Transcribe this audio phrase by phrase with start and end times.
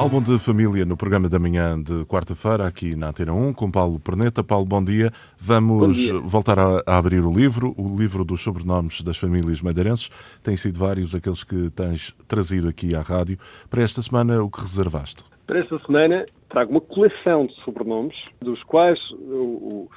[0.00, 4.00] Álbum de família no programa da manhã de quarta-feira, aqui na Antena 1, com Paulo
[4.00, 4.42] Perneta.
[4.42, 5.12] Paulo, bom dia.
[5.36, 6.18] Vamos dia.
[6.18, 10.08] voltar a, a, abrir o livro, o livro dos sobrenomes das famílias madeirenses.
[10.42, 13.36] Tem sido vários aqueles que tens trazido aqui à rádio.
[13.68, 15.22] Para esta semana, o que reservaste?
[15.46, 19.90] Para esta semana, trago uma coleção de sobrenomes, dos quais o, o,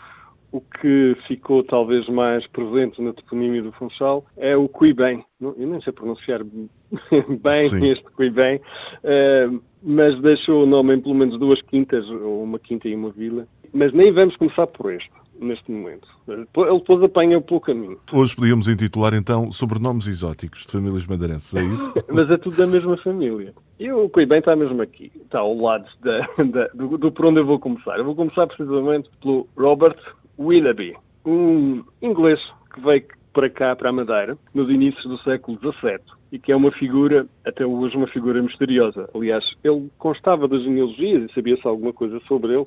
[0.53, 5.25] o que ficou talvez mais presente na toponímia do Funchal é o Cuibem.
[5.41, 6.43] Eu nem sei pronunciar
[7.41, 7.87] bem Sim.
[7.87, 8.57] este Cuibem.
[9.03, 13.09] Uh, mas deixou o nome em pelo menos duas quintas, ou uma quinta e uma
[13.09, 13.47] vila.
[13.73, 16.07] Mas nem vamos começar por este, neste momento.
[16.27, 17.99] Ele depois apanha pelo caminho.
[18.11, 21.91] Hoje podíamos intitular então sobrenomes exóticos de famílias madeirenses, é isso?
[22.13, 23.55] mas é tudo da mesma família.
[23.79, 27.39] E o Coibem está mesmo aqui, está ao lado da, da, do, do por onde
[27.39, 27.97] eu vou começar.
[27.97, 29.97] Eu vou começar precisamente pelo Robert
[30.39, 30.95] Willoughby,
[31.25, 32.39] um inglês
[32.73, 35.99] que veio para cá, para a Madeira, nos inícios do século XVII
[36.31, 39.07] e que é uma figura, até hoje, uma figura misteriosa.
[39.13, 42.65] Aliás, ele constava das genealogias e sabia-se alguma coisa sobre ele,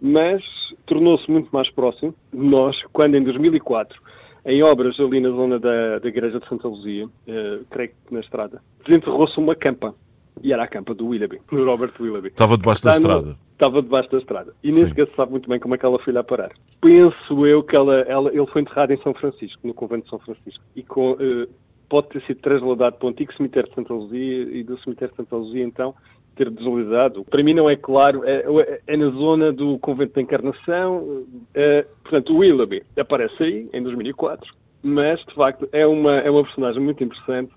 [0.00, 0.42] mas
[0.84, 3.98] tornou-se muito mais próximo de nós quando, em 2004,
[4.44, 8.20] em obras ali na zona da, da Igreja de Santa Luzia, uh, creio que na
[8.20, 9.94] estrada, desenterrou-se uma campa.
[10.42, 12.28] E era a campa do Willoughby, do Robert Willoughby.
[12.28, 13.36] Estava debaixo da estrada.
[13.56, 14.52] Estava debaixo da estrada.
[14.62, 16.52] E nem sequer se sabe muito bem como é que ela foi lá parar.
[16.82, 20.18] Penso eu que ela, ela, ele foi enterrado em São Francisco, no convento de São
[20.18, 20.62] Francisco.
[20.76, 21.48] E com, uh,
[21.88, 25.16] pode ter sido trasladado para o antigo cemitério de Santa Luzia e do cemitério de
[25.16, 25.94] Santa Luzia, então,
[26.36, 27.24] ter deslizado.
[27.24, 28.44] Para mim não é claro, é,
[28.86, 31.24] é na zona do convento da Encarnação.
[31.54, 36.44] É, portanto, o Willoughby aparece aí, em 2004, mas, de facto, é uma, é uma
[36.44, 37.50] personagem muito interessante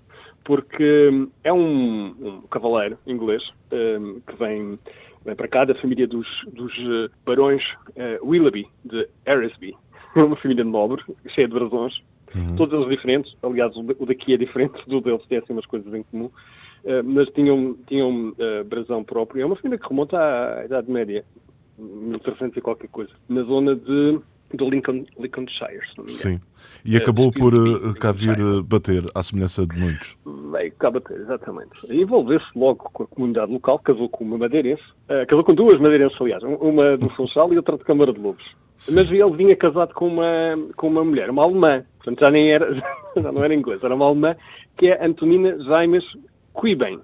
[0.44, 4.78] porque é um, um cavaleiro inglês um, que vem,
[5.24, 6.72] vem para cá da família dos, dos
[7.24, 9.76] barões uh, Willoughby, de Aresby.
[10.16, 12.02] uma família nobre, cheia de brasões,
[12.34, 12.56] Uhum.
[12.56, 16.02] Todos eles diferentes, aliás, o daqui é diferente do deles, tem assim umas coisas em
[16.04, 19.42] comum, uh, mas tinham, tinham uh, brasão próprio.
[19.42, 21.24] É uma família que remonta à Idade Média,
[21.78, 24.20] 1300 e qualquer coisa, na zona de
[24.54, 25.80] do Lincoln, Lincolnshire.
[26.08, 26.40] Sim.
[26.84, 30.18] E acabou uh, por uh, cá vir uh, bater, à semelhança de muitos.
[30.50, 31.70] Veio cá bater, exatamente.
[31.90, 36.20] Envolveu-se logo com a comunidade local, casou com uma madeirense, uh, casou com duas madeirenses,
[36.20, 38.44] aliás, uma do Funchal e outra de Câmara de Lobos.
[38.76, 38.94] Sim.
[38.94, 42.74] Mas ele vinha casado com uma, com uma mulher, uma alemã, portanto já nem era,
[43.16, 44.34] já não era inglês, era uma alemã,
[44.76, 46.04] que é Antonina Jaimes
[46.54, 47.00] Cuiben,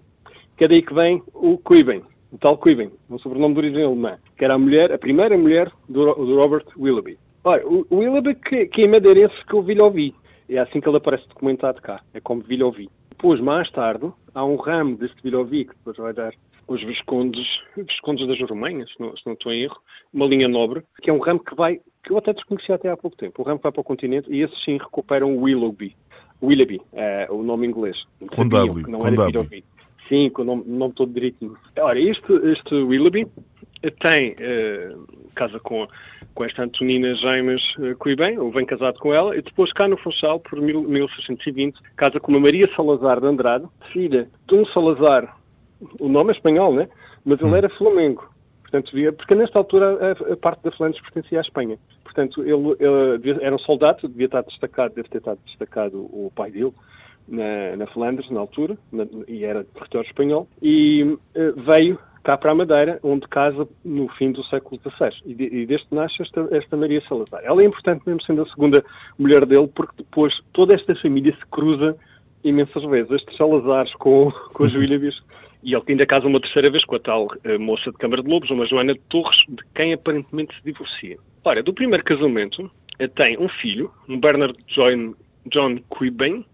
[0.56, 2.02] que é daí que vem o Cuiben,
[2.32, 5.70] o tal Cuiben, um sobrenome de origem alemã, que era a mulher, a primeira mulher
[5.88, 7.18] do, do Robert Willoughby.
[7.46, 10.12] Olha, o, o Willoughby que, que é madeirense que eu vi ouvi.
[10.48, 12.02] É assim que ele aparece documentado cá.
[12.12, 12.90] É como Vilhovi.
[13.08, 16.34] Depois, mais tarde, há um ramo deste Vilhovi que depois vai dar
[16.66, 17.46] os Viscondes,
[17.76, 19.76] Viscondes das Romanhas, se não, se não estou em erro,
[20.12, 22.96] uma linha nobre, que é um ramo que vai, que eu até desconhecia até há
[22.96, 23.40] pouco tempo.
[23.40, 25.94] O ramo que vai para o continente e esses sim recuperam o Willoughby.
[26.42, 27.96] Willoughby, é, o nome inglês.
[28.34, 29.64] Com W, não com era W.
[30.08, 31.56] Sim, com o nome, nome todo direitinho.
[31.78, 33.26] Ora, este, este Willoughby
[34.00, 35.86] tem, uh, casa com,
[36.34, 39.96] com esta Antonina James uh, Cuibem, ou vem casado com ela, e depois cá no
[39.96, 45.36] Funchal, por mil, 1620, casa com uma Maria Salazar de Andrade, filha de um Salazar,
[46.00, 46.88] o nome é espanhol, né?
[47.24, 48.28] Mas ele era flamengo.
[48.62, 51.78] Portanto, via, porque nesta altura a, a parte da Flandres pertencia à Espanha.
[52.02, 56.50] Portanto, ele, ele, era um soldado, devia estar destacado, deve ter estado destacado o pai
[56.50, 56.72] dele,
[57.28, 61.18] na, na Flandres, na altura, na, e era território espanhol, e uh,
[61.56, 65.12] veio cá para a Madeira, onde casa no fim do século XVI.
[65.24, 67.40] E, e deste nasce esta, esta, Maria Salazar.
[67.44, 68.84] Ela é importante mesmo sendo a segunda
[69.16, 71.96] mulher dele, porque depois toda esta família se cruza
[72.42, 73.12] imensas vezes.
[73.12, 75.22] Estes Salazares com, com os Willoughbys,
[75.62, 78.28] e ele ainda casa uma terceira vez com a tal uh, moça de Câmara de
[78.28, 81.18] Lobos, uma Joana de Torres, de quem aparentemente se divorcia.
[81.44, 85.14] Ora, do primeiro casamento, uh, tem um filho, um Bernard John,
[85.46, 86.44] John Quiben,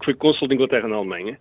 [0.00, 1.38] que foi cônsul de Inglaterra na Alemanha,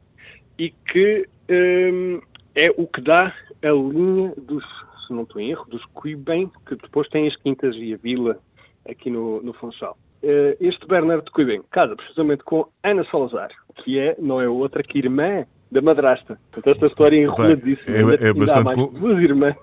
[0.60, 2.22] e que um,
[2.56, 4.64] é o que dá a linha dos,
[5.06, 8.40] se não estou em erro, dos Cuibem, que depois tem as quintas e a vila
[8.88, 9.98] aqui no, no Funchal.
[10.22, 13.50] Uh, este Bernardo Cuibem casa precisamente com Ana Salazar,
[13.84, 16.40] que é, não é outra que irmã da madrasta.
[16.52, 17.98] Portanto, esta história é enroladíssima.
[17.98, 19.58] É, é, é ainda há mais duas irmãs.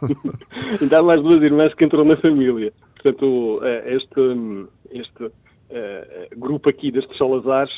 [0.80, 2.72] ainda há mais duas irmãs que entram na família.
[2.94, 5.32] Portanto, este, este uh,
[6.36, 7.74] grupo aqui destes Salazares,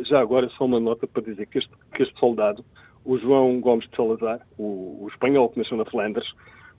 [0.00, 2.64] já agora só uma nota para dizer que este, que este soldado,
[3.04, 6.26] o João Gomes de Salazar, o, o espanhol que nasceu na Flandres,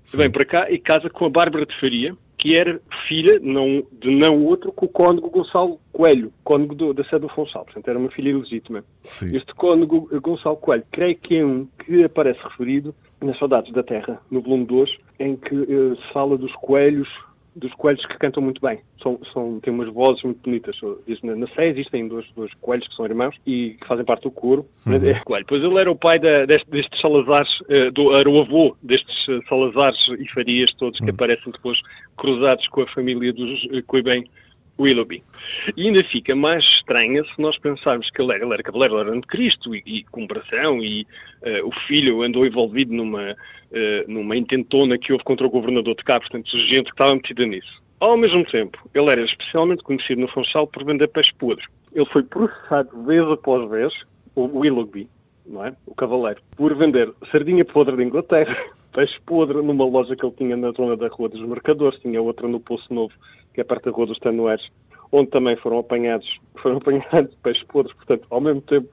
[0.06, 0.18] Sim.
[0.18, 4.12] Vem para cá e casa com a Bárbara de Faria, que era filha não, de
[4.12, 7.66] não outro que o cônego Gonçalo Coelho, cônego do, da sede do Funchal.
[7.66, 8.84] Portanto, era uma filha ilegítima.
[9.02, 9.36] Sim.
[9.36, 14.22] Este cônego Gonçalo Coelho, creio que é um que aparece referido nas Saudades da Terra,
[14.30, 17.10] no volume 2, em que uh, se fala dos coelhos
[17.56, 18.80] dos coelhos que cantam muito bem.
[19.02, 20.76] São, são, têm umas vozes muito bonitas.
[21.24, 24.32] Na, na Sé existem dois, dois coelhos que são irmãos e que fazem parte do
[24.32, 24.66] coro.
[24.86, 24.96] Uhum.
[24.96, 25.46] É, coelho.
[25.48, 29.28] Pois ele era o pai da, deste, destes Salazares, uh, do, era o avô destes
[29.28, 31.12] uh, Salazares e Farias todos que uhum.
[31.12, 31.80] aparecem depois
[32.18, 34.26] cruzados com a família dos uh, Coibem
[34.80, 35.24] Willoughby.
[35.76, 39.84] E ainda fica mais estranha se nós pensarmos que ele era, cavaleiro, era Cristo e,
[39.86, 41.08] e cooperação e
[41.44, 43.36] uh, o filho andou envolvido numa, uh,
[44.08, 47.84] numa intentona que houve contra o governador de Cabo, portanto, gente que estava metida nisso.
[48.00, 51.66] Ao mesmo tempo, ele era especialmente conhecido no Funchal por vender peixe podre.
[51.94, 53.94] Ele foi processado vez após vez,
[54.36, 55.08] o Willoughby,
[55.46, 55.74] não é?
[55.86, 58.56] o cavaleiro, por vender sardinha podre de Inglaterra,
[58.96, 62.48] peixe podre numa loja que ele tinha na zona da Rua dos Mercadores, tinha outra
[62.48, 63.14] no Poço Novo,
[63.54, 64.72] que é perto da Rua dos Tanoeiros,
[65.12, 68.88] onde também foram apanhados, foram apanhados peixes podres, portanto, ao mesmo tempo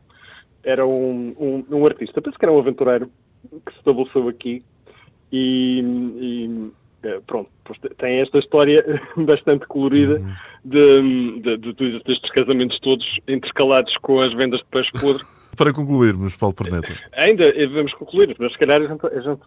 [0.64, 2.20] era um, um, um artista.
[2.20, 3.08] Penso que era um aventureiro
[3.64, 4.64] que se estabeleceu aqui
[5.30, 5.80] e,
[6.20, 6.70] e
[7.04, 7.50] eh, pronto,
[7.98, 8.84] tem esta história
[9.16, 10.34] bastante colorida uhum.
[10.64, 15.22] de, de, de, destes casamentos todos intercalados com as vendas de peixe podre.
[15.56, 16.94] Para concluirmos, Paulo Perneta.
[17.12, 17.44] Ainda
[17.74, 19.42] vamos concluir, mas se calhar a gente, a gente,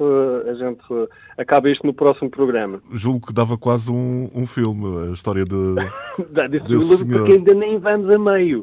[0.49, 2.81] a gente acaba isto no próximo programa.
[2.91, 5.75] Julgo que dava quase um, um filme, a história de.
[6.31, 7.19] Dá, desse desse senhor.
[7.19, 8.61] porque ainda nem vamos a meio.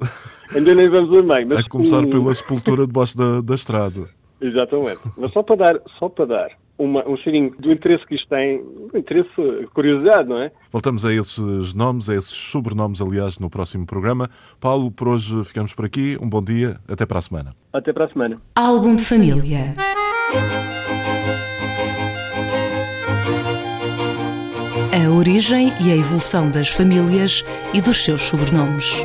[0.54, 1.48] Ainda nem vamos a meio.
[1.48, 4.08] Mas a começar pela sepultura debaixo da, da estrada.
[4.40, 5.00] Exatamente.
[5.16, 6.50] Mas só para dar, só para dar
[6.82, 9.30] uma, um cheirinho do interesse que isto tem, do interesse,
[9.72, 10.50] curiosidade, não é?
[10.72, 14.28] Voltamos a esses nomes, a esses sobrenomes, aliás, no próximo programa.
[14.60, 16.18] Paulo, por hoje ficamos por aqui.
[16.20, 17.54] Um bom dia, até para a semana.
[17.72, 18.40] Até para a semana.
[18.56, 19.74] Álbum de família.
[24.92, 29.04] A origem e a evolução das famílias e dos seus sobrenomes.